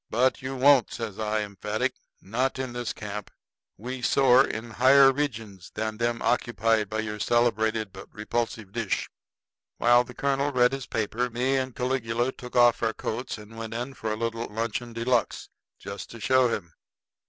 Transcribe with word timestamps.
"But 0.09 0.41
you 0.41 0.55
won't," 0.55 0.91
says 0.91 1.19
I 1.19 1.41
emphatic. 1.43 1.93
"Not 2.23 2.57
in 2.57 2.73
this 2.73 2.91
camp. 2.91 3.29
We 3.77 4.01
soar 4.01 4.43
in 4.47 4.71
higher 4.71 5.11
regions 5.11 5.71
than 5.75 5.97
them 5.97 6.23
occupied 6.23 6.89
by 6.89 7.01
your 7.01 7.19
celebrated 7.19 7.93
but 7.93 8.11
repulsive 8.11 8.71
dish." 8.71 9.11
While 9.77 10.03
the 10.03 10.15
colonel 10.15 10.51
read 10.51 10.71
his 10.71 10.87
paper, 10.87 11.29
me 11.29 11.55
and 11.55 11.75
Caligula 11.75 12.31
took 12.31 12.55
off 12.55 12.81
our 12.81 12.93
coats 12.93 13.37
and 13.37 13.55
went 13.59 13.75
in 13.75 13.93
for 13.93 14.11
a 14.11 14.15
little 14.17 14.47
luncheon 14.47 14.91
de 14.93 15.03
luxe 15.03 15.49
just 15.77 16.09
to 16.09 16.19
show 16.19 16.47
him. 16.47 16.73